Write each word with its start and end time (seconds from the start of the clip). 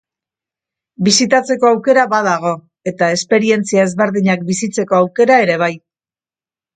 Bisitatzeko 1.07 1.67
aukera 1.71 2.05
badago 2.13 2.53
eta 2.91 3.09
esperientzia 3.17 3.83
ezberdinak 3.89 4.47
bizitzeko 4.49 4.97
aukera 5.01 5.37
ere 5.45 5.59
bai. 5.65 5.69